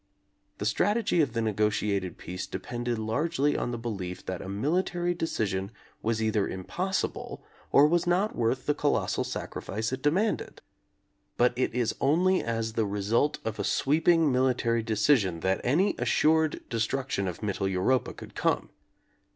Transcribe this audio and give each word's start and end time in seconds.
The 0.57 0.65
strategy 0.65 1.21
of 1.21 1.33
the 1.33 1.43
negotiated 1.43 2.17
peace 2.17 2.47
de 2.47 2.57
pended 2.57 2.97
largely 2.97 3.55
on 3.55 3.69
the 3.69 3.77
belief 3.77 4.25
that 4.25 4.41
a 4.41 4.49
military 4.49 5.13
de 5.13 5.27
cision 5.27 5.69
was 6.01 6.23
either 6.23 6.47
impossible 6.47 7.43
or 7.71 7.85
was 7.87 8.07
not 8.07 8.35
worth 8.35 8.65
the 8.65 8.73
colossal 8.73 9.23
sacrifice 9.23 9.93
it 9.93 10.01
demanded. 10.01 10.63
But 11.37 11.53
it 11.55 11.75
is 11.75 11.93
only 12.01 12.43
as 12.43 12.73
the 12.73 12.87
result 12.87 13.37
of 13.45 13.59
a 13.59 13.63
sweeping 13.63 14.31
military 14.31 14.81
decision 14.81 15.41
that 15.41 15.61
any 15.63 15.93
assured 15.99 16.63
destruction 16.67 17.27
of 17.27 17.43
Mittel 17.43 17.67
Europa 17.69 18.11
could 18.11 18.33
come. 18.33 18.71